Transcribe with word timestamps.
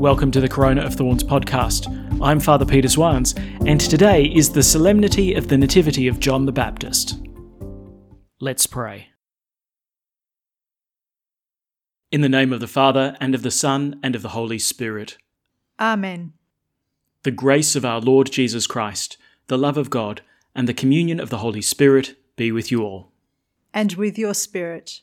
Welcome 0.00 0.30
to 0.30 0.40
the 0.40 0.48
Corona 0.48 0.80
of 0.80 0.94
Thorns 0.94 1.22
podcast. 1.22 1.86
I'm 2.22 2.40
Father 2.40 2.64
Peter 2.64 2.88
Swans, 2.88 3.34
and 3.66 3.78
today 3.78 4.24
is 4.24 4.48
the 4.48 4.62
solemnity 4.62 5.34
of 5.34 5.48
the 5.48 5.58
Nativity 5.58 6.08
of 6.08 6.18
John 6.18 6.46
the 6.46 6.52
Baptist. 6.52 7.18
Let's 8.40 8.66
pray. 8.66 9.08
In 12.10 12.22
the 12.22 12.30
name 12.30 12.50
of 12.50 12.60
the 12.60 12.66
Father, 12.66 13.14
and 13.20 13.34
of 13.34 13.42
the 13.42 13.50
Son, 13.50 14.00
and 14.02 14.16
of 14.16 14.22
the 14.22 14.30
Holy 14.30 14.58
Spirit. 14.58 15.18
Amen. 15.78 16.32
The 17.22 17.30
grace 17.30 17.76
of 17.76 17.84
our 17.84 18.00
Lord 18.00 18.32
Jesus 18.32 18.66
Christ, 18.66 19.18
the 19.48 19.58
love 19.58 19.76
of 19.76 19.90
God, 19.90 20.22
and 20.54 20.66
the 20.66 20.72
communion 20.72 21.20
of 21.20 21.28
the 21.28 21.38
Holy 21.38 21.60
Spirit 21.60 22.16
be 22.36 22.50
with 22.50 22.72
you 22.72 22.82
all. 22.82 23.12
And 23.74 23.92
with 23.92 24.16
your 24.16 24.32
spirit. 24.32 25.02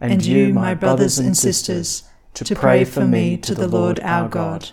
and 0.00 0.24
you, 0.24 0.52
my 0.52 0.74
brothers 0.74 1.18
and 1.18 1.36
sisters, 1.36 2.04
to 2.34 2.54
pray 2.54 2.84
for 2.84 3.04
me 3.04 3.36
to 3.38 3.54
the 3.54 3.68
Lord 3.68 4.00
our 4.00 4.28
God. 4.28 4.70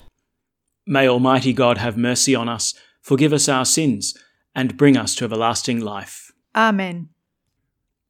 May 0.85 1.07
Almighty 1.07 1.51
God 1.51 1.77
have 1.79 1.97
mercy 1.97 2.33
on 2.33 2.47
us, 2.47 2.73
forgive 3.01 3.33
us 3.33 3.49
our 3.49 3.65
sins, 3.65 4.17
and 4.55 4.77
bring 4.77 4.95
us 4.95 5.15
to 5.15 5.25
everlasting 5.25 5.79
life. 5.81 6.31
Amen. 6.55 7.09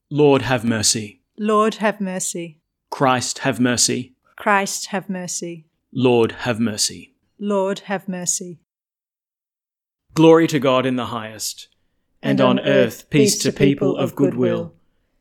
Lord, 0.09 0.43
have 0.43 0.63
mercy. 0.63 1.21
Lord, 1.37 1.75
have 1.75 1.99
mercy. 1.99 2.61
Christ, 2.89 3.39
have 3.39 3.59
mercy. 3.59 4.15
Christ, 4.35 4.87
have 4.87 5.09
mercy. 5.09 5.65
Lord, 5.91 6.31
have 6.31 6.59
mercy. 6.59 7.15
Lord, 7.39 7.79
have 7.79 8.07
mercy. 8.07 8.59
Glory 10.13 10.47
to 10.47 10.59
God 10.59 10.85
in 10.85 10.95
the 10.95 11.07
highest, 11.07 11.67
and, 12.21 12.39
on 12.41 12.59
earth 12.59 13.09
peace 13.09 13.37
to 13.39 13.51
people 13.51 13.97
of 13.97 14.15
good 14.15 14.35
will. 14.35 14.73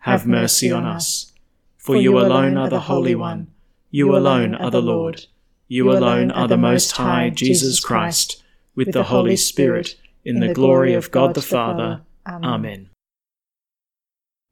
have 0.00 0.26
mercy 0.26 0.70
on 0.70 0.84
us. 0.84 1.32
For 1.76 1.96
you 1.96 2.18
alone 2.18 2.56
are 2.56 2.68
the 2.68 2.80
Holy 2.80 3.14
One, 3.14 3.48
you 3.90 4.14
alone 4.14 4.54
are 4.54 4.70
the 4.70 4.82
Lord, 4.82 5.26
you 5.68 5.90
alone 5.90 6.30
are 6.30 6.48
the 6.48 6.56
Most 6.56 6.92
High, 6.92 7.30
Jesus 7.30 7.80
Christ, 7.80 8.42
with 8.74 8.92
the 8.92 9.04
Holy 9.04 9.36
Spirit, 9.36 9.96
in 10.24 10.40
the 10.40 10.52
glory 10.52 10.94
of 10.94 11.10
God 11.10 11.34
the 11.34 11.42
Father. 11.42 12.02
Amen. 12.26 12.90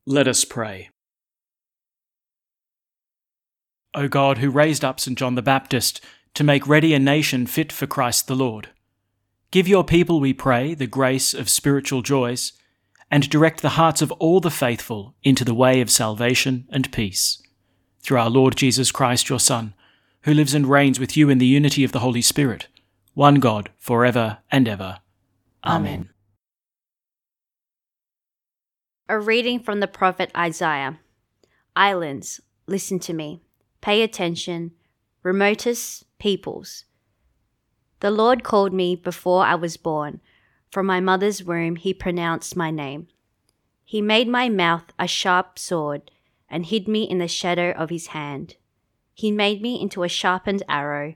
Let 0.07 0.29
us 0.29 0.45
pray. 0.45 0.89
O 3.95 4.09
God, 4.09 4.39
who 4.39 4.51
raised 4.51 4.85
up 4.85 5.01
St. 5.01 5.19
John 5.19 5.35
the 5.35 5.43
Baptist 5.43 6.01
to 6.35 6.45
make 6.45 6.69
ready 6.69 6.95
a 6.95 6.99
nation 6.99 7.47
fit 7.47 7.73
for 7.73 7.87
Christ 7.87 8.29
the 8.29 8.37
Lord, 8.37 8.69
give 9.51 9.67
your 9.67 9.85
people, 9.85 10.21
we 10.21 10.33
pray, 10.33 10.75
the 10.75 10.87
grace 10.87 11.35
of 11.35 11.49
spiritual 11.49 12.03
joys 12.03 12.53
and 13.11 13.29
direct 13.31 13.63
the 13.63 13.71
hearts 13.71 14.03
of 14.03 14.11
all 14.13 14.41
the 14.41 14.51
faithful 14.51 15.15
into 15.23 15.45
the 15.45 15.55
way 15.55 15.81
of 15.81 15.91
salvation 15.91 16.67
and 16.71 16.93
peace. 16.93 17.43
Through 18.01 18.19
our 18.19 18.31
Lord 18.31 18.57
Jesus 18.57 18.93
Christ, 18.93 19.29
your 19.29 19.41
Son, 19.41 19.75
who 20.23 20.35
lives 20.35 20.55
and 20.55 20.67
reigns 20.67 20.99
with 20.99 21.17
you 21.17 21.31
in 21.31 21.39
the 21.39 21.47
unity 21.47 21.85
of 21.85 21.93
the 21.93 22.01
Holy 22.01 22.23
Spirit, 22.23 22.67
one 23.15 23.37
God, 23.37 23.71
for 23.79 24.05
ever 24.05 24.39
and 24.51 24.69
ever. 24.69 24.99
Amen. 25.65 26.11
A 29.09 29.19
reading 29.19 29.61
from 29.61 29.81
the 29.81 29.87
prophet 29.87 30.33
Isaiah. 30.37 30.99
Islands, 31.77 32.41
listen 32.67 32.99
to 33.01 33.13
me. 33.13 33.43
Pay 33.81 34.03
attention. 34.03 34.73
Remotest 35.23 36.05
peoples. 36.19 36.85
The 38.01 38.11
Lord 38.11 38.43
called 38.43 38.73
me 38.73 38.97
before 38.97 39.45
I 39.45 39.55
was 39.55 39.77
born. 39.77 40.21
From 40.71 40.87
my 40.87 41.01
mother's 41.01 41.45
womb, 41.45 41.77
he 41.77 41.95
pronounced 41.95 42.57
my 42.57 42.71
name. 42.71 43.09
He 43.85 44.03
made 44.03 44.29
my 44.29 44.49
mouth 44.49 44.93
a 44.99 45.07
sharp 45.07 45.59
sword 45.59 46.11
and 46.49 46.67
hid 46.67 46.89
me 46.89 47.05
in 47.05 47.19
the 47.19 47.29
shadow 47.29 47.71
of 47.73 47.91
his 47.91 48.09
hand. 48.09 48.57
He 49.15 49.31
made 49.31 49.63
me 49.63 49.81
into 49.81 50.03
a 50.03 50.09
sharpened 50.09 50.63
arrow 50.69 51.15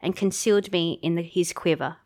and 0.00 0.16
concealed 0.16 0.70
me 0.72 0.98
in 1.02 1.14
the, 1.14 1.22
his 1.22 1.52
quiver. 1.52 1.96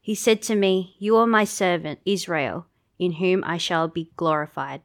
He 0.00 0.14
said 0.14 0.42
to 0.42 0.56
me, 0.56 0.96
You 0.98 1.16
are 1.16 1.26
my 1.26 1.44
servant, 1.44 2.00
Israel, 2.04 2.66
in 2.98 3.12
whom 3.12 3.44
I 3.44 3.56
shall 3.56 3.88
be 3.88 4.10
glorified. 4.16 4.82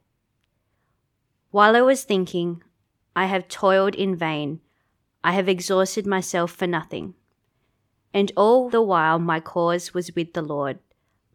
While 1.50 1.76
I 1.76 1.80
was 1.80 2.04
thinking, 2.04 2.62
I 3.16 3.26
have 3.26 3.48
toiled 3.48 3.94
in 3.94 4.16
vain, 4.16 4.60
I 5.24 5.32
have 5.32 5.48
exhausted 5.48 6.06
myself 6.06 6.52
for 6.52 6.66
nothing. 6.66 7.14
And 8.12 8.32
all 8.36 8.70
the 8.70 8.82
while 8.82 9.18
my 9.18 9.40
cause 9.40 9.92
was 9.92 10.14
with 10.14 10.32
the 10.32 10.42
Lord, 10.42 10.78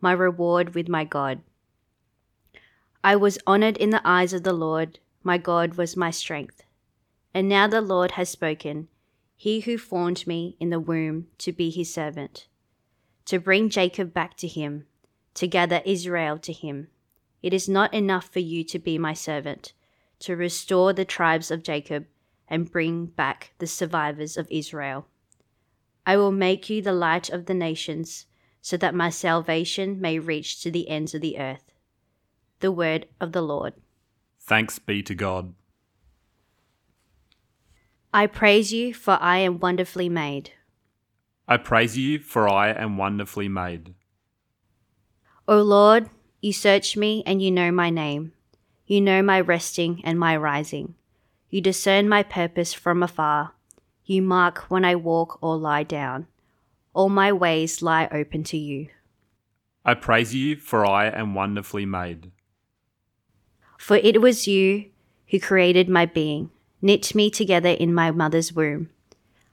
my 0.02 0.12
reward 0.12 0.74
with 0.74 0.90
my 0.90 1.04
God. 1.04 1.42
I 3.04 3.16
was 3.16 3.38
honored 3.46 3.78
in 3.78 3.90
the 3.90 4.02
eyes 4.06 4.34
of 4.34 4.44
the 4.44 4.54
Lord, 4.54 5.00
my 5.24 5.38
God 5.38 5.76
was 5.76 5.98
my 5.98 6.10
strength. 6.10 6.64
And 7.34 7.50
now 7.50 7.68
the 7.68 7.82
Lord 7.82 8.12
has 8.12 8.30
spoken, 8.30 8.88
he 9.36 9.62
who 9.62 9.78
formed 9.78 10.26
me 10.26 10.56
in 10.60 10.70
the 10.70 10.80
womb 10.80 11.28
to 11.40 11.52
be 11.52 11.70
his 11.70 11.94
servant, 11.94 12.48
to 13.26 13.40
bring 13.40 13.70
Jacob 13.70 14.14
back 14.14 14.38
to 14.38 14.48
him, 14.48 14.86
to 15.34 15.48
gather 15.48 15.82
Israel 15.86 16.38
to 16.40 16.54
him. 16.54 16.88
It 17.42 17.54
is 17.54 17.68
not 17.68 17.94
enough 17.94 18.30
for 18.30 18.40
you 18.40 18.64
to 18.64 18.80
be 18.80 18.98
my 18.98 19.14
servant, 19.14 19.74
to 20.20 20.36
restore 20.36 20.94
the 20.94 21.06
tribes 21.06 21.52
of 21.52 21.64
Jacob 21.64 22.06
and 22.48 22.72
bring 22.72 23.08
back 23.08 23.52
the 23.58 23.68
survivors 23.68 24.38
of 24.38 24.48
Israel. 24.50 25.08
I 26.06 26.18
will 26.18 26.32
make 26.32 26.70
you 26.70 26.82
the 26.82 26.94
light 26.94 27.30
of 27.30 27.46
the 27.46 27.54
nations, 27.54 28.26
so 28.62 28.78
that 28.78 28.96
my 28.96 29.10
salvation 29.10 30.00
may 30.02 30.20
reach 30.20 30.62
to 30.62 30.72
the 30.72 30.90
ends 30.90 31.14
of 31.14 31.22
the 31.22 31.38
earth. 31.40 31.72
The 32.60 32.72
word 32.72 33.08
of 33.20 33.32
the 33.32 33.42
Lord. 33.42 33.74
Thanks 34.40 34.80
be 34.80 35.02
to 35.04 35.16
God. 35.16 35.54
I 38.14 38.28
praise 38.28 38.72
you, 38.72 38.94
for 38.94 39.18
I 39.22 39.40
am 39.40 39.60
wonderfully 39.60 40.10
made. 40.10 40.52
I 41.48 41.58
praise 41.58 41.98
you, 41.98 42.20
for 42.20 42.48
I 42.48 42.70
am 42.70 42.98
wonderfully 42.98 43.50
made. 43.50 43.96
O 45.48 45.62
Lord, 45.62 46.10
you 46.42 46.54
search 46.54 46.96
me 46.96 47.24
and 47.26 47.42
you 47.42 47.52
know 47.52 47.72
my 47.72 47.90
name. 47.90 48.34
You 48.86 49.02
know 49.02 49.22
my 49.22 49.40
resting 49.40 50.02
and 50.04 50.20
my 50.20 50.38
rising. 50.38 50.96
You 51.50 51.62
discern 51.62 52.08
my 52.08 52.24
purpose 52.24 52.74
from 52.74 53.04
afar. 53.04 53.54
You 54.06 54.22
mark 54.22 54.70
when 54.70 54.84
I 54.84 54.96
walk 54.96 55.38
or 55.42 55.56
lie 55.56 55.84
down. 55.84 56.28
All 56.94 57.10
my 57.10 57.32
ways 57.32 57.82
lie 57.82 58.08
open 58.12 58.44
to 58.46 58.58
you. 58.58 58.90
I 59.86 59.94
praise 59.94 60.36
you, 60.36 60.56
for 60.58 60.86
I 60.86 61.08
am 61.08 61.34
wonderfully 61.34 61.86
made. 61.86 62.32
For 63.78 63.98
it 63.98 64.22
was 64.22 64.48
you 64.48 64.86
who 65.30 65.40
created 65.40 65.90
my 65.90 66.06
being, 66.06 66.52
knit 66.82 67.16
me 67.16 67.30
together 67.30 67.70
in 67.70 67.94
my 67.94 68.12
mother's 68.12 68.54
womb. 68.54 68.90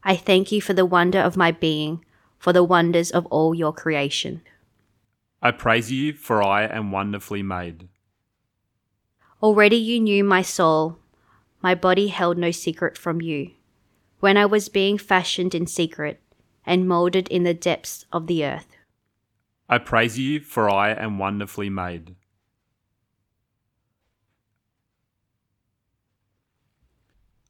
I 0.04 0.16
thank 0.16 0.52
you 0.52 0.60
for 0.60 0.72
the 0.72 0.86
wonder 0.86 1.18
of 1.18 1.36
my 1.36 1.52
being, 1.52 2.04
for 2.38 2.52
the 2.52 2.64
wonders 2.64 3.10
of 3.10 3.26
all 3.26 3.54
your 3.54 3.72
creation. 3.72 4.42
I 5.42 5.52
praise 5.52 5.90
you, 5.90 6.12
for 6.12 6.42
I 6.42 6.64
am 6.64 6.90
wonderfully 6.90 7.42
made. 7.42 7.88
Already 9.42 9.76
you 9.76 10.00
knew 10.00 10.22
my 10.22 10.42
soul. 10.42 10.98
My 11.62 11.74
body 11.74 12.08
held 12.08 12.36
no 12.36 12.50
secret 12.50 12.98
from 12.98 13.20
you. 13.20 13.52
When 14.20 14.36
I 14.36 14.46
was 14.46 14.68
being 14.68 14.98
fashioned 14.98 15.54
in 15.54 15.66
secret 15.66 16.22
and 16.66 16.86
moulded 16.86 17.26
in 17.28 17.42
the 17.42 17.54
depths 17.54 18.04
of 18.12 18.26
the 18.26 18.44
earth. 18.44 18.76
I 19.68 19.78
praise 19.78 20.18
you, 20.18 20.40
for 20.40 20.68
I 20.68 20.90
am 20.90 21.18
wonderfully 21.18 21.70
made. 21.70 22.14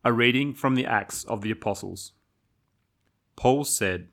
A 0.04 0.12
reading 0.12 0.54
from 0.54 0.76
the 0.76 0.86
Acts 0.86 1.24
of 1.24 1.42
the 1.42 1.50
Apostles. 1.50 2.12
Paul 3.36 3.64
said, 3.64 4.08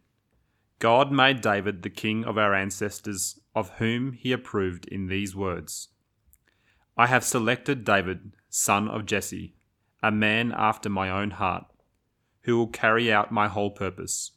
God 0.80 1.12
made 1.12 1.42
David 1.42 1.84
the 1.84 1.90
king 1.90 2.26
of 2.26 2.38
our 2.38 2.54
ancestors, 2.54 3.40
of 3.56 3.70
whom 3.78 4.14
he 4.14 4.32
approved 4.32 4.86
in 4.88 5.08
these 5.08 5.36
words 5.36 5.90
I 6.98 7.06
have 7.06 7.24
selected 7.24 7.84
David, 7.84 8.34
son 8.50 8.88
of 8.88 9.06
Jesse, 9.06 9.54
a 10.02 10.12
man 10.12 10.52
after 10.56 10.90
my 10.90 11.10
own 11.10 11.32
heart, 11.32 11.66
who 12.48 12.58
will 12.58 12.68
carry 12.68 13.12
out 13.12 13.30
my 13.30 13.50
whole 13.50 13.70
purpose. 13.70 14.32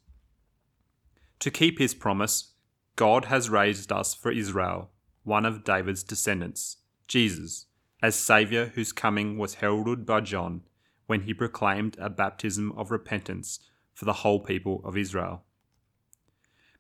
To 1.38 1.48
keep 1.48 1.78
his 1.78 1.94
promise, 1.94 2.54
God 2.96 3.26
has 3.26 3.48
raised 3.48 3.92
us 3.92 4.14
for 4.14 4.32
Israel, 4.32 4.90
one 5.22 5.46
of 5.46 5.62
David's 5.62 6.02
descendants, 6.02 6.78
Jesus, 7.06 7.66
as 8.02 8.16
Saviour 8.16 8.66
whose 8.74 8.90
coming 8.90 9.38
was 9.38 9.54
heralded 9.54 10.04
by 10.04 10.22
John 10.22 10.62
when 11.06 11.20
he 11.20 11.32
proclaimed 11.32 11.96
a 12.00 12.10
baptism 12.10 12.72
of 12.72 12.90
repentance 12.90 13.60
for 13.94 14.06
the 14.06 14.12
whole 14.24 14.40
people 14.40 14.80
of 14.84 14.96
Israel. 14.96 15.44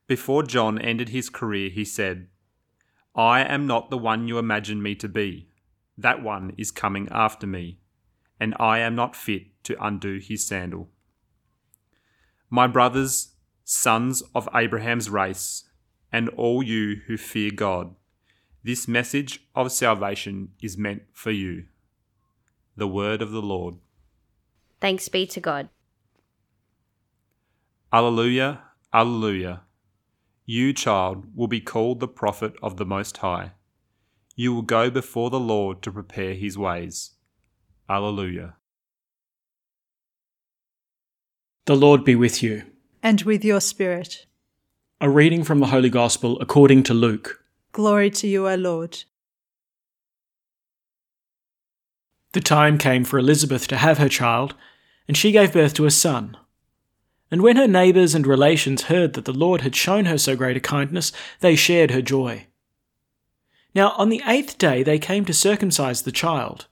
Before 0.08 0.42
John 0.42 0.80
ended 0.80 1.10
his 1.10 1.30
career, 1.30 1.70
he 1.70 1.84
said, 1.84 2.26
I 3.14 3.42
am 3.44 3.68
not 3.68 3.88
the 3.88 3.98
one 3.98 4.26
you 4.26 4.38
imagine 4.38 4.82
me 4.82 4.96
to 4.96 5.08
be. 5.08 5.48
That 5.96 6.24
one 6.24 6.54
is 6.58 6.72
coming 6.72 7.08
after 7.12 7.46
me, 7.46 7.78
and 8.40 8.56
I 8.58 8.80
am 8.80 8.96
not 8.96 9.14
fit 9.14 9.62
to 9.62 9.76
undo 9.80 10.18
his 10.18 10.44
sandal. 10.44 10.90
My 12.50 12.66
brothers, 12.66 13.34
sons 13.64 14.22
of 14.34 14.48
Abraham's 14.52 15.08
race, 15.08 15.64
and 16.12 16.28
all 16.30 16.62
you 16.62 16.96
who 17.06 17.16
fear 17.16 17.52
God, 17.54 17.94
this 18.64 18.88
message 18.88 19.46
of 19.54 19.70
salvation 19.70 20.50
is 20.60 20.76
meant 20.76 21.02
for 21.12 21.30
you. 21.30 21.66
The 22.76 22.88
word 22.88 23.22
of 23.22 23.30
the 23.30 23.40
Lord. 23.40 23.76
Thanks 24.80 25.08
be 25.08 25.26
to 25.28 25.40
God. 25.40 25.68
Alleluia, 27.92 28.62
Alleluia. 28.92 29.60
You, 30.44 30.72
child, 30.72 31.26
will 31.34 31.46
be 31.46 31.60
called 31.60 32.00
the 32.00 32.08
prophet 32.08 32.54
of 32.60 32.76
the 32.76 32.84
Most 32.84 33.18
High. 33.18 33.52
You 34.34 34.52
will 34.52 34.62
go 34.62 34.90
before 34.90 35.30
the 35.30 35.38
Lord 35.38 35.82
to 35.82 35.92
prepare 35.92 36.34
his 36.34 36.58
ways. 36.58 37.12
Alleluia. 37.88 38.54
The 41.66 41.76
Lord 41.76 42.04
be 42.04 42.16
with 42.16 42.42
you. 42.42 42.64
And 43.02 43.22
with 43.22 43.44
your 43.44 43.60
spirit. 43.60 44.26
A 45.00 45.08
reading 45.08 45.44
from 45.44 45.60
the 45.60 45.66
Holy 45.66 45.90
Gospel 45.90 46.40
according 46.40 46.82
to 46.84 46.94
Luke. 46.94 47.42
Glory 47.72 48.10
to 48.10 48.26
you, 48.26 48.48
O 48.48 48.54
Lord. 48.54 49.04
The 52.32 52.40
time 52.40 52.78
came 52.78 53.04
for 53.04 53.18
Elizabeth 53.18 53.66
to 53.68 53.76
have 53.76 53.98
her 53.98 54.08
child, 54.08 54.54
and 55.06 55.16
she 55.16 55.32
gave 55.32 55.52
birth 55.52 55.74
to 55.74 55.86
a 55.86 55.90
son. 55.90 56.36
And 57.30 57.42
when 57.42 57.56
her 57.56 57.68
neighbours 57.68 58.14
and 58.14 58.26
relations 58.26 58.82
heard 58.84 59.12
that 59.12 59.24
the 59.24 59.32
Lord 59.32 59.60
had 59.60 59.76
shown 59.76 60.06
her 60.06 60.18
so 60.18 60.36
great 60.36 60.56
a 60.56 60.60
kindness, 60.60 61.12
they 61.40 61.56
shared 61.56 61.90
her 61.90 62.02
joy. 62.02 62.46
Now 63.74 63.90
on 63.90 64.08
the 64.08 64.22
eighth 64.26 64.58
day 64.58 64.82
they 64.82 64.98
came 64.98 65.24
to 65.26 65.34
circumcise 65.34 66.02
the 66.02 66.12
child. 66.12 66.66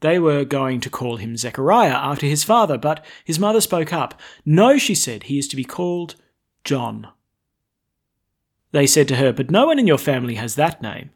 They 0.00 0.18
were 0.18 0.44
going 0.44 0.80
to 0.80 0.90
call 0.90 1.16
him 1.16 1.36
Zechariah 1.36 1.94
after 1.94 2.26
his 2.26 2.44
father, 2.44 2.76
but 2.76 3.04
his 3.24 3.38
mother 3.38 3.60
spoke 3.60 3.92
up. 3.92 4.20
No, 4.44 4.76
she 4.76 4.94
said, 4.94 5.24
he 5.24 5.38
is 5.38 5.48
to 5.48 5.56
be 5.56 5.64
called 5.64 6.16
John. 6.64 7.08
They 8.72 8.86
said 8.86 9.08
to 9.08 9.16
her, 9.16 9.32
But 9.32 9.50
no 9.50 9.66
one 9.66 9.78
in 9.78 9.86
your 9.86 9.98
family 9.98 10.34
has 10.34 10.54
that 10.56 10.82
name, 10.82 11.10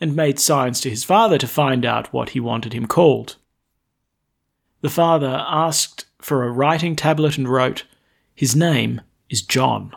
and 0.00 0.14
made 0.14 0.38
signs 0.38 0.80
to 0.82 0.90
his 0.90 1.04
father 1.04 1.38
to 1.38 1.46
find 1.46 1.86
out 1.86 2.12
what 2.12 2.30
he 2.30 2.40
wanted 2.40 2.74
him 2.74 2.86
called. 2.86 3.36
The 4.82 4.90
father 4.90 5.44
asked 5.48 6.06
for 6.18 6.42
a 6.42 6.50
writing 6.50 6.96
tablet 6.96 7.38
and 7.38 7.48
wrote, 7.48 7.84
His 8.34 8.54
name 8.54 9.00
is 9.30 9.40
John. 9.40 9.92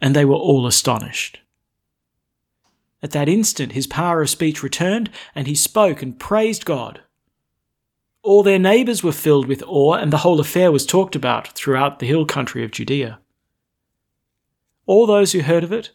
And 0.00 0.16
they 0.16 0.24
were 0.24 0.34
all 0.34 0.66
astonished. 0.66 1.40
At 3.04 3.10
that 3.10 3.28
instant, 3.28 3.72
his 3.72 3.86
power 3.86 4.22
of 4.22 4.30
speech 4.30 4.62
returned, 4.62 5.10
and 5.34 5.46
he 5.46 5.54
spoke 5.54 6.00
and 6.00 6.18
praised 6.18 6.64
God. 6.64 7.02
All 8.22 8.42
their 8.42 8.58
neighbours 8.58 9.02
were 9.02 9.12
filled 9.12 9.46
with 9.46 9.62
awe, 9.66 9.92
and 9.92 10.10
the 10.10 10.24
whole 10.24 10.40
affair 10.40 10.72
was 10.72 10.86
talked 10.86 11.14
about 11.14 11.48
throughout 11.48 11.98
the 11.98 12.06
hill 12.06 12.24
country 12.24 12.64
of 12.64 12.70
Judea. 12.70 13.18
All 14.86 15.04
those 15.04 15.32
who 15.32 15.42
heard 15.42 15.62
of 15.62 15.70
it 15.70 15.90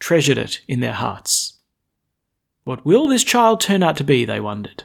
treasured 0.00 0.36
it 0.36 0.60
in 0.66 0.80
their 0.80 0.94
hearts. 0.94 1.58
What 2.64 2.84
will 2.84 3.06
this 3.06 3.22
child 3.22 3.60
turn 3.60 3.84
out 3.84 3.96
to 3.98 4.04
be, 4.04 4.24
they 4.24 4.40
wondered. 4.40 4.82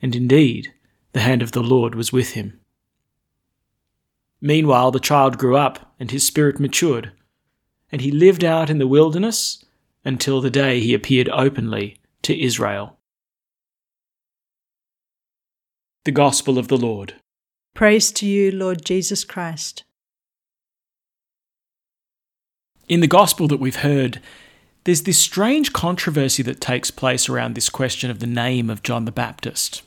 And 0.00 0.14
indeed, 0.14 0.72
the 1.14 1.20
hand 1.20 1.42
of 1.42 1.50
the 1.50 1.64
Lord 1.64 1.96
was 1.96 2.12
with 2.12 2.34
him. 2.34 2.60
Meanwhile, 4.40 4.92
the 4.92 5.00
child 5.00 5.36
grew 5.36 5.56
up, 5.56 5.92
and 5.98 6.12
his 6.12 6.24
spirit 6.24 6.60
matured, 6.60 7.10
and 7.90 8.02
he 8.02 8.12
lived 8.12 8.44
out 8.44 8.70
in 8.70 8.78
the 8.78 8.86
wilderness 8.86 9.64
until 10.04 10.40
the 10.40 10.50
day 10.50 10.80
he 10.80 10.94
appeared 10.94 11.28
openly 11.30 11.96
to 12.22 12.38
Israel. 12.38 12.98
The 16.04 16.12
Gospel 16.12 16.58
of 16.58 16.68
the 16.68 16.78
Lord. 16.78 17.14
Praise 17.74 18.10
to 18.12 18.26
you, 18.26 18.50
Lord 18.50 18.84
Jesus 18.84 19.24
Christ. 19.24 19.84
In 22.88 23.00
the 23.00 23.06
Gospel 23.06 23.46
that 23.48 23.60
we've 23.60 23.76
heard, 23.76 24.20
there's 24.84 25.02
this 25.02 25.18
strange 25.18 25.72
controversy 25.72 26.42
that 26.42 26.60
takes 26.60 26.90
place 26.90 27.28
around 27.28 27.54
this 27.54 27.68
question 27.68 28.10
of 28.10 28.18
the 28.18 28.26
name 28.26 28.70
of 28.70 28.82
John 28.82 29.04
the 29.04 29.12
Baptist. 29.12 29.82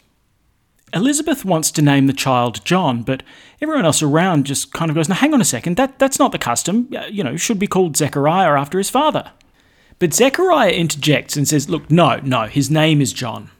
Elizabeth 0.93 1.43
wants 1.43 1.71
to 1.71 1.81
name 1.81 2.05
the 2.05 2.13
child 2.13 2.63
John, 2.63 3.01
but 3.01 3.23
everyone 3.59 3.83
else 3.83 4.03
around 4.03 4.45
just 4.45 4.71
kind 4.71 4.91
of 4.91 4.95
goes, 4.95 5.09
"Now, 5.09 5.15
hang 5.15 5.33
on 5.33 5.41
a 5.41 5.45
second. 5.45 5.75
That 5.75 5.97
that's 5.97 6.19
not 6.19 6.31
the 6.31 6.37
custom. 6.37 6.87
You 7.11 7.23
know, 7.23 7.35
should 7.35 7.57
be 7.57 7.65
called 7.65 7.97
Zechariah 7.97 8.57
after 8.57 8.77
his 8.77 8.91
father." 8.91 9.31
But 10.03 10.13
Zechariah 10.13 10.71
interjects 10.71 11.37
and 11.37 11.47
says, 11.47 11.69
"Look, 11.69 11.89
no, 11.89 12.19
no. 12.25 12.47
His 12.47 12.69
name 12.69 12.99
is 12.99 13.13
John." 13.13 13.51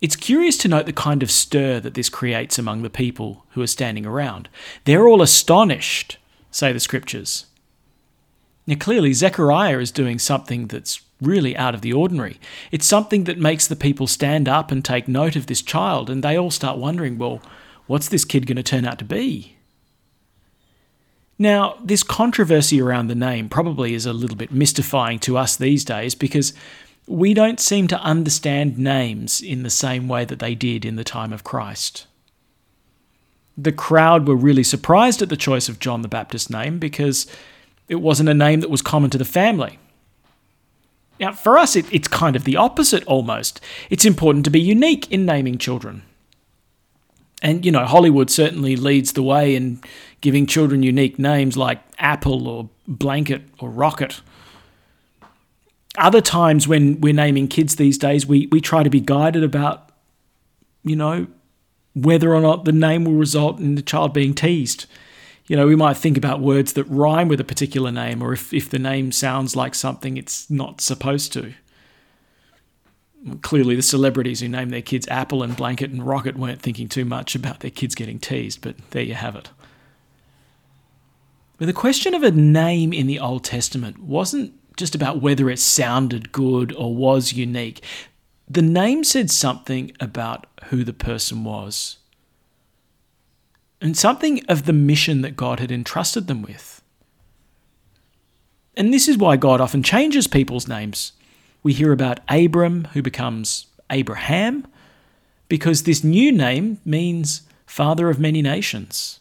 It's 0.00 0.16
curious 0.16 0.56
to 0.56 0.68
note 0.68 0.86
the 0.86 0.92
kind 0.94 1.22
of 1.22 1.30
stir 1.30 1.80
that 1.80 1.92
this 1.92 2.08
creates 2.08 2.58
among 2.58 2.80
the 2.80 2.88
people 2.88 3.44
who 3.50 3.60
are 3.60 3.66
standing 3.66 4.06
around. 4.06 4.48
They're 4.86 5.06
all 5.06 5.20
astonished, 5.20 6.16
say 6.50 6.72
the 6.72 6.80
scriptures. 6.80 7.44
Now, 8.66 8.76
clearly, 8.76 9.12
Zechariah 9.12 9.80
is 9.80 9.90
doing 9.90 10.18
something 10.18 10.66
that's 10.66 11.02
really 11.20 11.54
out 11.58 11.74
of 11.74 11.82
the 11.82 11.92
ordinary. 11.92 12.40
It's 12.72 12.86
something 12.86 13.24
that 13.24 13.36
makes 13.36 13.66
the 13.66 13.76
people 13.76 14.06
stand 14.06 14.48
up 14.48 14.72
and 14.72 14.82
take 14.82 15.08
note 15.08 15.36
of 15.36 15.46
this 15.46 15.60
child, 15.60 16.08
and 16.08 16.24
they 16.24 16.38
all 16.38 16.50
start 16.50 16.78
wondering, 16.78 17.18
well, 17.18 17.42
what's 17.86 18.08
this 18.08 18.24
kid 18.24 18.46
going 18.46 18.56
to 18.56 18.62
turn 18.62 18.86
out 18.86 18.98
to 19.00 19.04
be? 19.04 19.57
Now, 21.38 21.78
this 21.82 22.02
controversy 22.02 22.80
around 22.80 23.06
the 23.06 23.14
name 23.14 23.48
probably 23.48 23.94
is 23.94 24.06
a 24.06 24.12
little 24.12 24.36
bit 24.36 24.50
mystifying 24.50 25.20
to 25.20 25.36
us 25.36 25.56
these 25.56 25.84
days 25.84 26.14
because 26.16 26.52
we 27.06 27.32
don't 27.32 27.60
seem 27.60 27.86
to 27.88 28.00
understand 28.00 28.76
names 28.76 29.40
in 29.40 29.62
the 29.62 29.70
same 29.70 30.08
way 30.08 30.24
that 30.24 30.40
they 30.40 30.54
did 30.54 30.84
in 30.84 30.96
the 30.96 31.04
time 31.04 31.32
of 31.32 31.44
Christ. 31.44 32.06
The 33.56 33.72
crowd 33.72 34.26
were 34.26 34.36
really 34.36 34.64
surprised 34.64 35.22
at 35.22 35.28
the 35.28 35.36
choice 35.36 35.68
of 35.68 35.78
John 35.78 36.02
the 36.02 36.08
Baptist's 36.08 36.50
name 36.50 36.78
because 36.78 37.26
it 37.88 37.96
wasn't 37.96 38.28
a 38.28 38.34
name 38.34 38.60
that 38.60 38.70
was 38.70 38.82
common 38.82 39.10
to 39.10 39.18
the 39.18 39.24
family. 39.24 39.78
Now, 41.20 41.32
for 41.32 41.56
us, 41.56 41.74
it, 41.74 41.92
it's 41.92 42.08
kind 42.08 42.36
of 42.36 42.44
the 42.44 42.56
opposite 42.56 43.04
almost. 43.04 43.60
It's 43.90 44.04
important 44.04 44.44
to 44.44 44.50
be 44.50 44.60
unique 44.60 45.10
in 45.10 45.24
naming 45.24 45.58
children. 45.58 46.02
And, 47.42 47.64
you 47.64 47.70
know, 47.70 47.84
Hollywood 47.84 48.30
certainly 48.30 48.76
leads 48.76 49.12
the 49.12 49.22
way 49.22 49.54
in 49.54 49.80
giving 50.20 50.46
children 50.46 50.82
unique 50.82 51.18
names 51.18 51.56
like 51.56 51.80
Apple 51.98 52.48
or 52.48 52.68
Blanket 52.86 53.42
or 53.60 53.70
Rocket. 53.70 54.20
Other 55.96 56.20
times 56.20 56.66
when 56.66 57.00
we're 57.00 57.12
naming 57.12 57.48
kids 57.48 57.76
these 57.76 57.98
days, 57.98 58.26
we, 58.26 58.48
we 58.50 58.60
try 58.60 58.82
to 58.82 58.90
be 58.90 59.00
guided 59.00 59.44
about, 59.44 59.90
you 60.82 60.96
know, 60.96 61.28
whether 61.94 62.34
or 62.34 62.40
not 62.40 62.64
the 62.64 62.72
name 62.72 63.04
will 63.04 63.14
result 63.14 63.58
in 63.58 63.74
the 63.74 63.82
child 63.82 64.12
being 64.12 64.34
teased 64.34 64.86
you 65.48 65.56
know, 65.56 65.66
we 65.66 65.74
might 65.74 65.96
think 65.96 66.16
about 66.16 66.40
words 66.40 66.74
that 66.74 66.84
rhyme 66.84 67.26
with 67.26 67.40
a 67.40 67.44
particular 67.44 67.90
name, 67.90 68.22
or 68.22 68.34
if, 68.34 68.52
if 68.52 68.68
the 68.68 68.78
name 68.78 69.10
sounds 69.10 69.56
like 69.56 69.74
something 69.74 70.16
it's 70.16 70.48
not 70.50 70.80
supposed 70.82 71.32
to. 71.32 71.54
Clearly, 73.42 73.74
the 73.74 73.82
celebrities 73.82 74.40
who 74.40 74.48
named 74.48 74.72
their 74.72 74.82
kids 74.82 75.08
Apple 75.08 75.42
and 75.42 75.56
Blanket 75.56 75.90
and 75.90 76.06
Rocket 76.06 76.36
weren't 76.36 76.62
thinking 76.62 76.88
too 76.88 77.04
much 77.04 77.34
about 77.34 77.60
their 77.60 77.70
kids 77.70 77.94
getting 77.94 78.18
teased, 78.18 78.60
but 78.60 78.76
there 78.90 79.02
you 79.02 79.14
have 79.14 79.34
it. 79.34 79.50
But 81.58 81.66
the 81.66 81.72
question 81.72 82.14
of 82.14 82.22
a 82.22 82.30
name 82.30 82.92
in 82.92 83.08
the 83.08 83.18
Old 83.18 83.44
Testament 83.44 83.98
wasn't 83.98 84.54
just 84.76 84.94
about 84.94 85.20
whether 85.20 85.50
it 85.50 85.58
sounded 85.58 86.30
good 86.30 86.72
or 86.72 86.94
was 86.94 87.32
unique. 87.32 87.82
The 88.48 88.62
name 88.62 89.02
said 89.02 89.30
something 89.30 89.92
about 89.98 90.46
who 90.66 90.84
the 90.84 90.92
person 90.92 91.42
was 91.42 91.98
and 93.80 93.96
something 93.96 94.44
of 94.48 94.64
the 94.64 94.72
mission 94.72 95.22
that 95.22 95.36
God 95.36 95.60
had 95.60 95.70
entrusted 95.70 96.26
them 96.26 96.42
with. 96.42 96.82
And 98.76 98.94
this 98.94 99.08
is 99.08 99.18
why 99.18 99.36
God 99.36 99.60
often 99.60 99.82
changes 99.82 100.26
people's 100.26 100.68
names. 100.68 101.12
We 101.62 101.72
hear 101.72 101.92
about 101.92 102.20
Abram, 102.28 102.84
who 102.92 103.02
becomes 103.02 103.66
Abraham, 103.90 104.66
because 105.48 105.82
this 105.82 106.04
new 106.04 106.30
name 106.30 106.78
means 106.84 107.42
father 107.66 108.08
of 108.08 108.20
many 108.20 108.42
nations. 108.42 109.20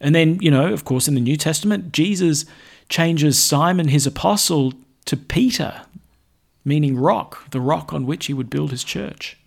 And 0.00 0.14
then, 0.14 0.38
you 0.40 0.50
know, 0.50 0.72
of 0.72 0.84
course, 0.84 1.08
in 1.08 1.14
the 1.14 1.20
New 1.20 1.36
Testament, 1.36 1.92
Jesus 1.92 2.44
changes 2.88 3.42
Simon, 3.42 3.88
his 3.88 4.06
apostle, 4.06 4.74
to 5.06 5.16
Peter, 5.16 5.82
meaning 6.64 6.98
rock, 6.98 7.50
the 7.50 7.60
rock 7.60 7.92
on 7.92 8.06
which 8.06 8.26
he 8.26 8.34
would 8.34 8.50
build 8.50 8.70
his 8.70 8.84
church. 8.84 9.38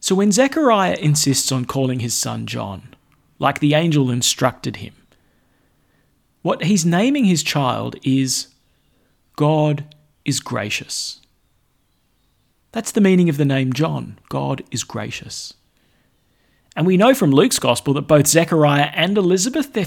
So 0.00 0.14
when 0.14 0.32
Zechariah 0.32 0.96
insists 0.96 1.52
on 1.52 1.64
calling 1.64 2.00
his 2.00 2.14
son 2.14 2.46
John, 2.46 2.94
like 3.38 3.60
the 3.60 3.74
angel 3.74 4.10
instructed 4.10 4.76
him, 4.76 4.94
what 6.42 6.64
he's 6.64 6.86
naming 6.86 7.24
his 7.24 7.42
child 7.42 7.96
is 8.02 8.48
God 9.40 9.94
is 10.26 10.38
gracious. 10.38 11.22
That's 12.72 12.92
the 12.92 13.00
meaning 13.00 13.30
of 13.30 13.38
the 13.38 13.46
name 13.46 13.72
John. 13.72 14.18
God 14.28 14.62
is 14.70 14.84
gracious. 14.84 15.54
And 16.76 16.86
we 16.86 16.98
know 16.98 17.14
from 17.14 17.30
Luke's 17.30 17.58
gospel 17.58 17.94
that 17.94 18.02
both 18.02 18.26
Zechariah 18.26 18.90
and 18.92 19.16
Elizabeth, 19.16 19.72
they're 19.72 19.86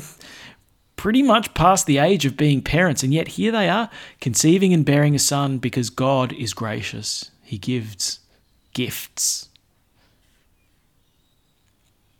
pretty 0.95 1.22
much 1.22 1.53
past 1.53 1.86
the 1.86 2.00
age 2.00 2.25
of 2.25 2.36
being 2.36 2.63
parents, 2.63 3.03
and 3.03 3.13
yet 3.13 3.27
here 3.27 3.51
they 3.51 3.69
are, 3.69 3.91
conceiving 4.19 4.74
and 4.74 4.86
bearing 4.86 5.13
a 5.13 5.19
son 5.19 5.60
because 5.60 5.91
God 5.91 6.33
is 6.33 6.55
gracious. 6.55 7.29
He 7.43 7.60
gives 7.60 8.22
gifts. 8.74 9.50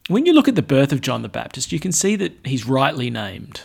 When 0.07 0.27
you 0.27 0.33
look 0.33 0.47
at 0.47 0.53
the 0.53 0.61
birth 0.61 0.93
of 0.93 1.01
John 1.01 1.23
the 1.23 1.29
Baptist, 1.29 1.71
you 1.71 1.79
can 1.79 1.93
see 1.93 2.15
that 2.15 2.33
he's 2.45 2.67
rightly 2.67 3.09
named. 3.09 3.63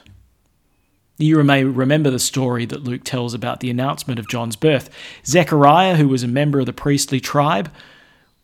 You 1.19 1.43
may 1.43 1.65
remember 1.65 2.11
the 2.11 2.21
story 2.21 2.65
that 2.67 2.85
Luke 2.85 3.03
tells 3.03 3.35
about 3.35 3.59
the 3.59 3.71
announcement 3.71 4.21
of 4.21 4.29
John's 4.29 4.55
birth. 4.55 4.89
Zechariah, 5.27 5.97
who 5.97 6.07
was 6.07 6.23
a 6.23 6.29
member 6.29 6.61
of 6.61 6.67
the 6.67 6.73
priestly 6.73 7.19
tribe, 7.19 7.73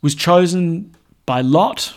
was 0.02 0.16
chosen 0.16 0.94
by 1.24 1.40
Lot 1.40 1.94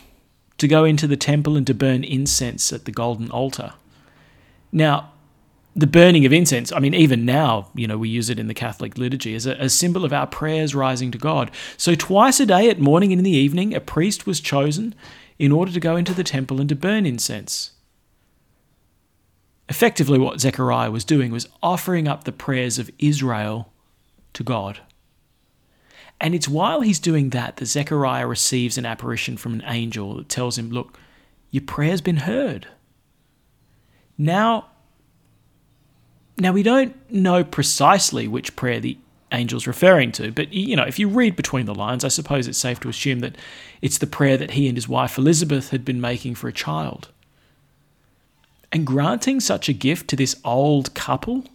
to 0.60 0.68
go 0.68 0.86
into 0.86 1.08
the 1.08 1.18
temple 1.18 1.56
and 1.56 1.66
to 1.66 1.74
burn 1.74 2.04
incense 2.04 2.72
at 2.72 2.86
the 2.86 2.92
golden 2.92 3.32
altar. 3.32 3.74
Now, 4.72 5.12
the 5.76 5.88
burning 5.88 6.26
of 6.26 6.34
incense, 6.34 6.72
I 6.72 6.80
mean, 6.80 6.94
even 6.94 7.26
now, 7.26 7.70
you 7.76 7.88
know, 7.88 7.98
we 7.98 8.10
use 8.10 8.30
it 8.30 8.40
in 8.40 8.48
the 8.48 8.54
Catholic 8.54 8.98
liturgy 8.98 9.36
as 9.36 9.46
a, 9.46 9.54
a, 9.54 9.70
symbol 9.70 10.04
of 10.04 10.14
our 10.14 10.26
prayers 10.26 10.74
rising 10.74 11.12
to 11.12 11.20
God. 11.20 11.52
So, 11.78 11.94
twice 11.94 12.40
a 12.40 12.48
day, 12.48 12.70
at 12.70 12.80
morning 12.80 13.12
and 13.12 13.20
in 13.20 13.24
the 13.24 13.32
evening, 13.32 13.76
a 13.76 13.80
priest 13.80 14.26
was 14.26 14.40
chosen 14.40 14.96
in 15.38 15.52
order 15.52 15.72
to 15.72 15.80
go 15.80 15.96
into 15.96 16.16
the 16.16 16.24
temple 16.24 16.60
and 16.60 16.68
to 16.70 16.76
burn 16.76 17.06
incense. 17.06 17.72
Effectively, 19.70 20.18
what 20.18 20.40
Zechariah 20.40 20.92
was 20.92 21.04
doing 21.04 21.32
was 21.32 21.50
offering 21.62 22.08
up 22.08 22.24
the 22.24 22.32
prayers 22.32 22.80
of 22.80 22.90
Israel 23.00 23.72
to 24.34 24.44
God. 24.44 24.80
And 26.20 26.34
it's 26.34 26.48
while 26.48 26.82
he's 26.82 27.00
doing 27.00 27.30
that 27.30 27.58
that 27.58 27.66
Zechariah 27.66 28.26
receives 28.26 28.78
an 28.78 28.86
apparition 28.86 29.38
from 29.38 29.54
an 29.54 29.64
angel 29.66 30.16
that 30.16 30.30
tells 30.30 30.58
him, 30.58 30.72
Look, 30.72 30.98
your 31.52 31.64
prayer's 31.64 32.02
been 32.02 32.18
heard. 32.18 32.68
Now, 34.18 34.68
now 36.38 36.52
we 36.54 36.64
don't 36.64 36.96
know 37.12 37.44
precisely 37.44 38.28
which 38.28 38.56
prayer 38.56 38.80
the 38.80 38.98
angel's 39.32 39.68
referring 39.68 40.12
to, 40.14 40.32
but 40.32 40.54
you 40.54 40.76
know, 40.76 40.84
if 40.84 40.98
you 40.98 41.08
read 41.08 41.36
between 41.36 41.66
the 41.66 41.76
lines, 41.76 42.04
I 42.04 42.08
suppose 42.08 42.48
it's 42.48 42.58
safe 42.58 42.80
to 42.80 42.90
assume 42.90 43.20
that 43.20 43.36
it's 43.82 43.98
the 43.98 44.08
prayer 44.08 44.38
that 44.38 44.52
he 44.52 44.68
and 44.68 44.78
his 44.78 44.88
wife 44.88 45.18
Elizabeth 45.18 45.70
had 45.70 45.86
been 45.86 46.02
making 46.02 46.36
for 46.36 46.48
a 46.48 46.54
child. 46.54 47.10
And 48.78 48.86
granting 48.86 49.40
such 49.40 49.68
a 49.68 49.74
gift 49.74 50.08
to 50.10 50.16
this 50.16 50.40
old 50.46 50.94
couple 50.94 51.46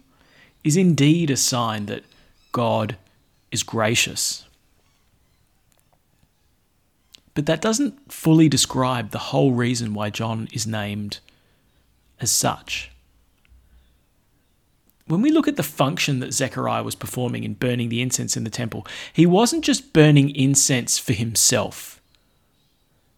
is 0.65 0.75
indeed 0.75 1.29
a 1.29 1.37
sign 1.37 1.85
that 1.85 2.03
God 2.51 2.97
is 3.49 3.63
gracious. 3.63 4.43
But 7.33 7.45
that 7.45 7.61
doesn't 7.61 8.11
fully 8.11 8.49
describe 8.49 9.11
the 9.11 9.29
whole 9.31 9.53
reason 9.53 9.93
why 9.93 10.09
John 10.09 10.49
is 10.51 10.67
named 10.67 11.19
as 12.19 12.29
such. 12.29 12.91
When 15.07 15.21
we 15.21 15.31
look 15.31 15.47
at 15.47 15.55
the 15.55 15.63
function 15.63 16.19
that 16.19 16.33
Zechariah 16.33 16.83
was 16.83 16.93
performing 16.93 17.45
in 17.45 17.53
burning 17.53 17.87
the 17.87 18.01
incense 18.01 18.35
in 18.35 18.43
the 18.43 18.49
temple, 18.49 18.85
he 19.13 19.25
wasn't 19.25 19.63
just 19.63 19.93
burning 19.93 20.35
incense 20.35 20.99
for 20.99 21.13
himself. 21.13 22.01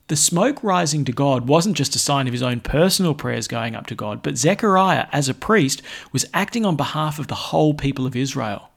The 0.08 0.16
smoke 0.16 0.64
rising 0.64 1.04
to 1.06 1.12
God 1.12 1.48
wasn't 1.48 1.78
just 1.78 1.96
a 1.96 2.00
sign 2.00 2.28
of 2.28 2.34
his 2.34 2.44
own 2.44 2.60
personal 2.60 3.16
prayers 3.16 3.48
going 3.48 3.76
up 3.76 3.88
to 3.88 3.96
God, 3.96 4.22
but 4.22 4.38
Zechariah, 4.38 5.08
as 5.12 5.28
a 5.28 5.34
priest, 5.34 5.82
was 6.12 6.26
acting 6.34 6.64
on 6.66 6.76
behalf 6.76 7.18
of 7.18 7.28
the 7.28 7.36
whole 7.36 7.74
people 7.74 8.06
of 8.06 8.16
Israel. 8.16 8.70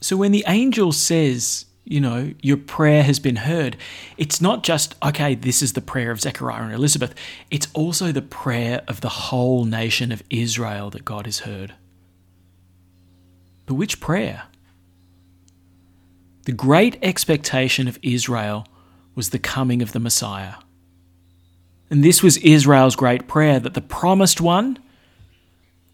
So 0.00 0.18
when 0.18 0.32
the 0.32 0.44
angel 0.46 0.92
says, 0.92 1.64
you 1.84 1.98
know, 1.98 2.34
your 2.42 2.58
prayer 2.58 3.02
has 3.04 3.18
been 3.18 3.36
heard, 3.36 3.78
it's 4.18 4.42
not 4.42 4.62
just, 4.62 4.94
okay, 5.02 5.34
this 5.34 5.62
is 5.62 5.72
the 5.72 5.80
prayer 5.80 6.10
of 6.10 6.20
Zechariah 6.20 6.64
and 6.64 6.74
Elizabeth, 6.74 7.14
it's 7.50 7.68
also 7.72 8.12
the 8.12 8.20
prayer 8.20 8.82
of 8.86 9.00
the 9.00 9.08
whole 9.08 9.64
nation 9.64 10.12
of 10.12 10.22
Israel 10.28 10.90
that 10.90 11.06
God 11.06 11.24
has 11.24 11.40
heard. 11.40 11.74
But 13.64 13.74
which 13.74 13.98
prayer? 13.98 14.44
The 16.44 16.52
great 16.52 16.98
expectation 17.02 17.88
of 17.88 17.98
Israel 18.02 18.66
was 19.16 19.30
the 19.30 19.38
coming 19.40 19.82
of 19.82 19.90
the 19.90 19.98
Messiah. 19.98 20.54
And 21.90 22.04
this 22.04 22.22
was 22.22 22.36
Israel's 22.38 22.94
great 22.94 23.26
prayer 23.26 23.58
that 23.58 23.74
the 23.74 23.80
promised 23.80 24.40
one, 24.40 24.78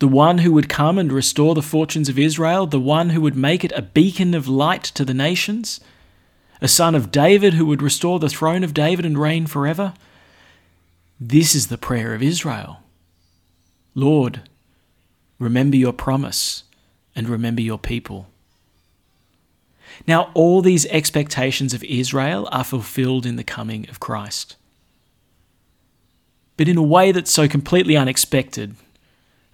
the 0.00 0.08
one 0.08 0.38
who 0.38 0.52
would 0.52 0.68
come 0.68 0.98
and 0.98 1.12
restore 1.12 1.54
the 1.54 1.62
fortunes 1.62 2.08
of 2.08 2.18
Israel, 2.18 2.66
the 2.66 2.80
one 2.80 3.10
who 3.10 3.20
would 3.20 3.36
make 3.36 3.64
it 3.64 3.72
a 3.72 3.82
beacon 3.82 4.34
of 4.34 4.48
light 4.48 4.82
to 4.82 5.04
the 5.04 5.14
nations, 5.14 5.80
a 6.60 6.68
son 6.68 6.94
of 6.94 7.12
David 7.12 7.54
who 7.54 7.66
would 7.66 7.82
restore 7.82 8.18
the 8.18 8.28
throne 8.28 8.64
of 8.64 8.74
David 8.74 9.06
and 9.06 9.16
reign 9.16 9.46
forever. 9.46 9.94
This 11.20 11.54
is 11.54 11.68
the 11.68 11.78
prayer 11.78 12.14
of 12.14 12.22
Israel. 12.22 12.80
Lord, 13.94 14.42
remember 15.38 15.76
your 15.76 15.92
promise 15.92 16.64
and 17.14 17.28
remember 17.28 17.60
your 17.60 17.78
people. 17.78 18.31
Now, 20.06 20.30
all 20.34 20.62
these 20.62 20.86
expectations 20.86 21.74
of 21.74 21.84
Israel 21.84 22.48
are 22.52 22.64
fulfilled 22.64 23.26
in 23.26 23.36
the 23.36 23.44
coming 23.44 23.88
of 23.88 24.00
Christ. 24.00 24.56
But 26.56 26.68
in 26.68 26.76
a 26.76 26.82
way 26.82 27.12
that's 27.12 27.32
so 27.32 27.48
completely 27.48 27.96
unexpected, 27.96 28.76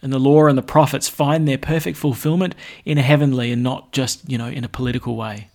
and 0.00 0.12
the 0.12 0.18
law 0.18 0.46
and 0.46 0.56
the 0.56 0.62
prophets 0.62 1.08
find 1.08 1.46
their 1.46 1.58
perfect 1.58 1.96
fulfillment 1.96 2.54
in 2.84 2.98
a 2.98 3.02
heavenly 3.02 3.50
and 3.50 3.62
not 3.62 3.92
just, 3.92 4.28
you 4.30 4.38
know, 4.38 4.48
in 4.48 4.64
a 4.64 4.68
political 4.68 5.16
way. 5.16 5.48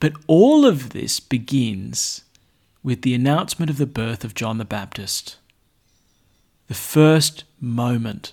But 0.00 0.12
all 0.26 0.66
of 0.66 0.90
this 0.90 1.20
begins 1.20 2.22
with 2.82 3.02
the 3.02 3.14
announcement 3.14 3.70
of 3.70 3.78
the 3.78 3.86
birth 3.86 4.24
of 4.24 4.34
John 4.34 4.58
the 4.58 4.64
Baptist. 4.64 5.36
The 6.68 6.74
first 6.74 7.44
moment 7.60 8.32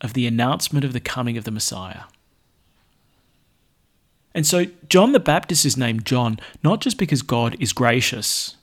of 0.00 0.14
the 0.14 0.26
announcement 0.26 0.84
of 0.84 0.92
the 0.92 1.00
coming 1.00 1.36
of 1.36 1.44
the 1.44 1.50
Messiah. 1.50 2.02
And 4.34 4.46
so 4.46 4.66
John 4.88 5.12
the 5.12 5.20
Baptist 5.20 5.66
is 5.66 5.76
named 5.76 6.04
John 6.04 6.38
not 6.62 6.80
just 6.80 6.98
because 6.98 7.22
God 7.22 7.56
is 7.58 7.72
gracious 7.72 8.56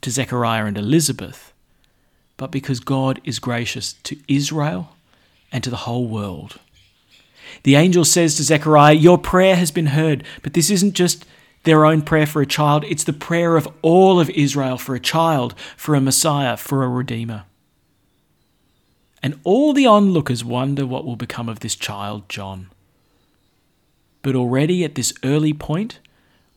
to 0.00 0.10
Zechariah 0.10 0.66
and 0.66 0.78
Elizabeth, 0.78 1.52
but 2.36 2.50
because 2.50 2.80
God 2.80 3.20
is 3.24 3.38
gracious 3.38 3.94
to 4.04 4.16
Israel 4.28 4.96
and 5.52 5.62
to 5.62 5.70
the 5.70 5.76
whole 5.76 6.06
world. 6.06 6.58
The 7.62 7.76
angel 7.76 8.04
says 8.04 8.36
to 8.36 8.42
Zechariah, 8.42 8.94
Your 8.94 9.18
prayer 9.18 9.56
has 9.56 9.70
been 9.70 9.86
heard, 9.86 10.24
but 10.42 10.54
this 10.54 10.70
isn't 10.70 10.94
just 10.94 11.24
their 11.64 11.86
own 11.86 12.02
prayer 12.02 12.26
for 12.26 12.42
a 12.42 12.46
child, 12.46 12.84
it's 12.84 13.04
the 13.04 13.12
prayer 13.12 13.56
of 13.56 13.68
all 13.80 14.20
of 14.20 14.28
Israel 14.30 14.76
for 14.76 14.94
a 14.94 15.00
child, 15.00 15.54
for 15.76 15.94
a 15.94 16.00
Messiah, 16.00 16.56
for 16.56 16.84
a 16.84 16.88
Redeemer. 16.88 17.44
And 19.22 19.40
all 19.44 19.72
the 19.72 19.86
onlookers 19.86 20.44
wonder 20.44 20.84
what 20.84 21.06
will 21.06 21.16
become 21.16 21.48
of 21.48 21.60
this 21.60 21.74
child, 21.74 22.28
John. 22.28 22.68
But 24.24 24.34
already 24.34 24.84
at 24.84 24.94
this 24.94 25.12
early 25.22 25.52
point, 25.52 25.98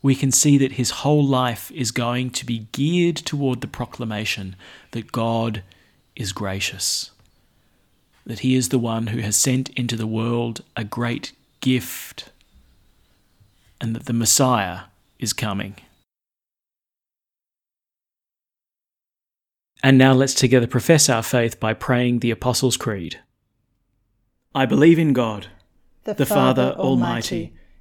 we 0.00 0.14
can 0.14 0.32
see 0.32 0.56
that 0.56 0.72
his 0.72 1.02
whole 1.02 1.24
life 1.24 1.70
is 1.72 1.90
going 1.90 2.30
to 2.30 2.46
be 2.46 2.66
geared 2.72 3.16
toward 3.16 3.60
the 3.60 3.66
proclamation 3.66 4.56
that 4.92 5.12
God 5.12 5.62
is 6.16 6.32
gracious, 6.32 7.10
that 8.24 8.38
he 8.38 8.56
is 8.56 8.70
the 8.70 8.78
one 8.78 9.08
who 9.08 9.20
has 9.20 9.36
sent 9.36 9.68
into 9.70 9.96
the 9.96 10.06
world 10.06 10.64
a 10.76 10.82
great 10.82 11.32
gift, 11.60 12.30
and 13.82 13.94
that 13.94 14.06
the 14.06 14.14
Messiah 14.14 14.84
is 15.18 15.34
coming. 15.34 15.76
And 19.82 19.98
now 19.98 20.14
let's 20.14 20.34
together 20.34 20.66
profess 20.66 21.10
our 21.10 21.22
faith 21.22 21.60
by 21.60 21.74
praying 21.74 22.20
the 22.20 22.30
Apostles' 22.30 22.78
Creed. 22.78 23.20
I 24.54 24.64
believe 24.64 24.98
in 24.98 25.12
God, 25.12 25.48
the, 26.04 26.14
the 26.14 26.24
Father, 26.24 26.70
Father 26.70 26.80
Almighty 26.80 27.52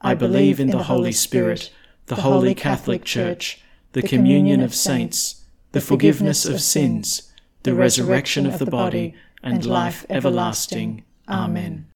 I 0.00 0.14
believe 0.14 0.60
in 0.60 0.68
the 0.70 0.84
Holy 0.84 1.12
Spirit, 1.12 1.70
the 2.06 2.16
holy 2.16 2.54
Catholic 2.54 3.04
Church, 3.04 3.60
the 3.92 4.02
communion 4.02 4.60
of 4.60 4.74
saints, 4.74 5.44
the 5.72 5.80
forgiveness 5.80 6.44
of 6.46 6.60
sins, 6.60 7.32
the 7.64 7.74
resurrection 7.74 8.46
of 8.46 8.58
the 8.58 8.66
body, 8.66 9.14
and 9.42 9.64
life 9.64 10.06
everlasting. 10.08 11.04
Amen. 11.28 11.86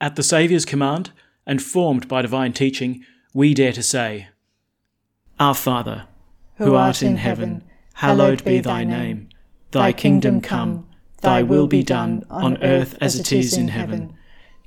At 0.00 0.16
the 0.16 0.22
Saviour's 0.22 0.64
command, 0.64 1.12
and 1.46 1.62
formed 1.62 2.08
by 2.08 2.22
divine 2.22 2.52
teaching, 2.52 3.04
we 3.32 3.54
dare 3.54 3.72
to 3.72 3.82
say, 3.82 4.28
Our 5.38 5.54
Father, 5.54 6.06
who 6.56 6.74
art 6.74 7.02
in 7.02 7.16
heaven, 7.16 7.64
hallowed 7.94 8.44
be 8.44 8.60
thy 8.60 8.84
name. 8.84 9.28
Thy 9.70 9.92
kingdom 9.92 10.40
come, 10.40 10.88
thy 11.22 11.42
will 11.42 11.66
be 11.66 11.82
done, 11.82 12.24
on 12.28 12.62
earth 12.62 12.96
as 13.00 13.18
it 13.18 13.32
is 13.32 13.56
in 13.56 13.68
heaven. 13.68 14.14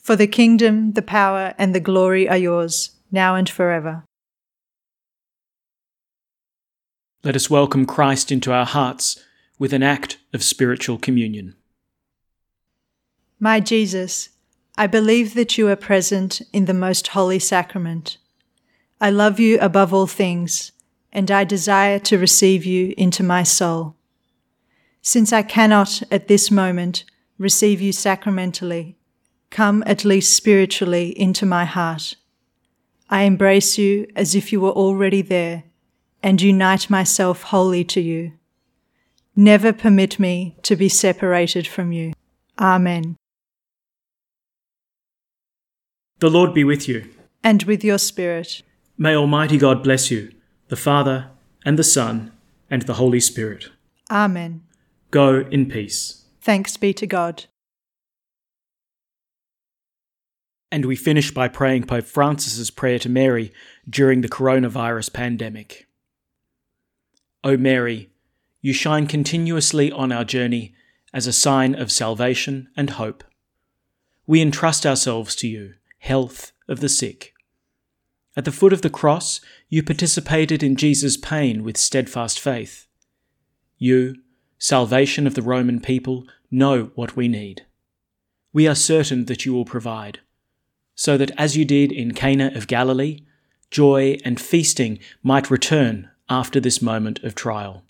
For 0.00 0.16
the 0.16 0.26
kingdom, 0.26 0.92
the 0.92 1.02
power, 1.02 1.54
and 1.58 1.74
the 1.74 1.80
glory 1.80 2.28
are 2.28 2.36
yours, 2.36 2.90
now 3.12 3.34
and 3.34 3.48
forever. 3.48 4.04
Let 7.22 7.36
us 7.36 7.50
welcome 7.50 7.84
Christ 7.84 8.32
into 8.32 8.52
our 8.52 8.64
hearts 8.64 9.22
with 9.58 9.74
an 9.74 9.82
act 9.82 10.16
of 10.32 10.42
spiritual 10.42 10.96
communion. 10.96 11.54
My 13.38 13.60
Jesus, 13.60 14.30
I 14.76 14.86
believe 14.86 15.34
that 15.34 15.58
you 15.58 15.68
are 15.68 15.76
present 15.76 16.40
in 16.52 16.64
the 16.64 16.74
most 16.74 17.08
holy 17.08 17.38
sacrament. 17.38 18.16
I 19.00 19.10
love 19.10 19.38
you 19.38 19.58
above 19.60 19.92
all 19.92 20.06
things 20.06 20.72
and 21.12 21.30
I 21.30 21.44
desire 21.44 21.98
to 22.00 22.18
receive 22.18 22.64
you 22.64 22.94
into 22.96 23.22
my 23.22 23.42
soul. 23.42 23.96
Since 25.02 25.32
I 25.32 25.42
cannot 25.42 26.02
at 26.10 26.28
this 26.28 26.50
moment 26.50 27.04
receive 27.38 27.80
you 27.80 27.92
sacramentally, 27.92 28.96
come 29.50 29.82
at 29.86 30.04
least 30.04 30.36
spiritually 30.36 31.18
into 31.18 31.44
my 31.44 31.64
heart. 31.64 32.16
I 33.08 33.22
embrace 33.22 33.76
you 33.76 34.06
as 34.14 34.34
if 34.34 34.52
you 34.52 34.60
were 34.60 34.70
already 34.70 35.22
there 35.22 35.64
and 36.22 36.40
unite 36.40 36.88
myself 36.88 37.42
wholly 37.42 37.84
to 37.84 38.00
you. 38.00 38.32
Never 39.34 39.72
permit 39.72 40.18
me 40.18 40.56
to 40.62 40.76
be 40.76 40.88
separated 40.88 41.66
from 41.66 41.92
you. 41.92 42.12
Amen. 42.58 43.16
The 46.18 46.30
Lord 46.30 46.52
be 46.52 46.64
with 46.64 46.88
you. 46.88 47.08
And 47.42 47.62
with 47.62 47.82
your 47.82 47.98
spirit. 47.98 48.62
May 48.98 49.16
Almighty 49.16 49.56
God 49.56 49.82
bless 49.82 50.10
you 50.10 50.32
the 50.68 50.76
Father, 50.76 51.30
and 51.64 51.76
the 51.76 51.84
Son, 51.84 52.30
and 52.70 52.82
the 52.82 52.94
Holy 52.94 53.18
Spirit. 53.18 53.70
Amen. 54.08 54.62
Go 55.10 55.40
in 55.50 55.68
peace. 55.68 56.24
Thanks 56.40 56.76
be 56.76 56.94
to 56.94 57.08
God. 57.08 57.46
And 60.72 60.84
we 60.84 60.96
finish 60.96 61.32
by 61.32 61.48
praying 61.48 61.84
Pope 61.84 62.04
Francis's 62.04 62.70
prayer 62.70 62.98
to 63.00 63.08
Mary 63.08 63.52
during 63.88 64.20
the 64.20 64.28
coronavirus 64.28 65.12
pandemic. 65.12 65.88
O 67.42 67.56
Mary, 67.56 68.10
you 68.60 68.72
shine 68.72 69.06
continuously 69.06 69.90
on 69.90 70.12
our 70.12 70.24
journey 70.24 70.74
as 71.12 71.26
a 71.26 71.32
sign 71.32 71.74
of 71.74 71.90
salvation 71.90 72.68
and 72.76 72.90
hope. 72.90 73.24
We 74.26 74.40
entrust 74.40 74.86
ourselves 74.86 75.34
to 75.36 75.48
you, 75.48 75.74
health 75.98 76.52
of 76.68 76.80
the 76.80 76.88
sick 76.88 77.34
at 78.36 78.44
the 78.44 78.52
foot 78.52 78.72
of 78.72 78.82
the 78.82 78.90
cross, 78.90 79.40
you 79.68 79.82
participated 79.82 80.62
in 80.62 80.76
Jesus' 80.76 81.16
pain 81.16 81.64
with 81.64 81.76
steadfast 81.76 82.38
faith. 82.38 82.86
You, 83.76 84.16
salvation 84.58 85.26
of 85.26 85.34
the 85.34 85.42
Roman 85.42 85.80
people, 85.80 86.26
know 86.50 86.90
what 86.94 87.16
we 87.16 87.28
need. 87.28 87.66
We 88.52 88.68
are 88.68 88.74
certain 88.74 89.26
that 89.26 89.44
you 89.44 89.52
will 89.52 89.64
provide, 89.64 90.20
so 91.00 91.16
that 91.16 91.30
as 91.38 91.56
you 91.56 91.64
did 91.64 91.90
in 91.90 92.12
Cana 92.12 92.52
of 92.54 92.66
Galilee, 92.66 93.20
joy 93.70 94.18
and 94.22 94.38
feasting 94.38 94.98
might 95.22 95.50
return 95.50 96.10
after 96.28 96.60
this 96.60 96.82
moment 96.82 97.20
of 97.20 97.34
trial. 97.34 97.84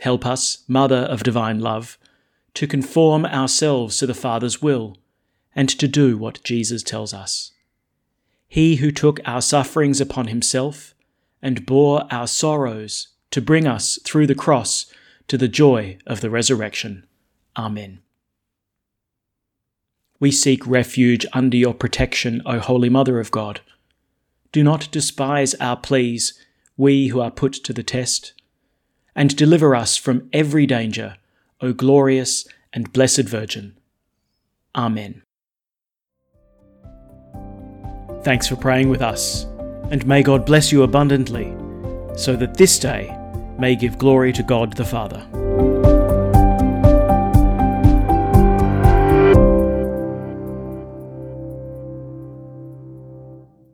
Help 0.00 0.26
us, 0.26 0.64
Mother 0.66 0.96
of 0.96 1.22
Divine 1.22 1.60
Love, 1.60 1.96
to 2.54 2.66
conform 2.66 3.24
ourselves 3.24 3.96
to 3.98 4.08
the 4.08 4.12
Father's 4.12 4.60
will 4.60 4.96
and 5.54 5.68
to 5.68 5.86
do 5.86 6.18
what 6.18 6.42
Jesus 6.42 6.82
tells 6.82 7.14
us. 7.14 7.52
He 8.48 8.76
who 8.76 8.90
took 8.90 9.20
our 9.24 9.40
sufferings 9.40 10.00
upon 10.00 10.26
himself 10.26 10.96
and 11.40 11.64
bore 11.64 12.08
our 12.10 12.26
sorrows 12.26 13.10
to 13.30 13.40
bring 13.40 13.68
us 13.68 14.00
through 14.04 14.26
the 14.26 14.34
cross 14.34 14.86
to 15.28 15.38
the 15.38 15.46
joy 15.46 15.98
of 16.08 16.22
the 16.22 16.30
resurrection. 16.30 17.06
Amen. 17.56 18.03
We 20.24 20.30
seek 20.30 20.66
refuge 20.66 21.26
under 21.34 21.54
your 21.54 21.74
protection, 21.74 22.40
O 22.46 22.58
Holy 22.58 22.88
Mother 22.88 23.20
of 23.20 23.30
God. 23.30 23.60
Do 24.52 24.64
not 24.64 24.90
despise 24.90 25.52
our 25.56 25.76
pleas, 25.76 26.32
we 26.78 27.08
who 27.08 27.20
are 27.20 27.30
put 27.30 27.52
to 27.52 27.74
the 27.74 27.82
test, 27.82 28.32
and 29.14 29.36
deliver 29.36 29.76
us 29.76 29.98
from 29.98 30.30
every 30.32 30.64
danger, 30.64 31.18
O 31.60 31.74
glorious 31.74 32.48
and 32.72 32.90
blessed 32.90 33.28
Virgin. 33.28 33.76
Amen. 34.74 35.20
Thanks 38.22 38.48
for 38.48 38.56
praying 38.56 38.88
with 38.88 39.02
us, 39.02 39.44
and 39.90 40.06
may 40.06 40.22
God 40.22 40.46
bless 40.46 40.72
you 40.72 40.84
abundantly, 40.84 41.54
so 42.16 42.34
that 42.34 42.56
this 42.56 42.78
day 42.78 43.14
may 43.58 43.76
give 43.76 43.98
glory 43.98 44.32
to 44.32 44.42
God 44.42 44.74
the 44.74 44.86
Father. 44.86 45.53